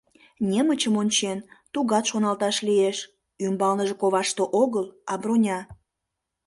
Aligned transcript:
Немычым 0.49 0.95
ончен, 1.01 1.37
тугат 1.73 2.05
шоналташ 2.09 2.55
лиеш: 2.67 2.97
ӱмбалныже 3.45 3.95
коваште 4.01 4.43
огыл, 4.61 4.85
а 5.11 5.13
броня. 5.21 5.59